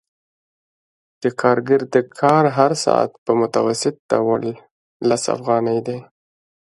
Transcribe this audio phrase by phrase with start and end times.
[1.21, 4.43] د کارګر د کار هر ساعت په متوسط ډول
[5.09, 5.99] لس افغانۍ دی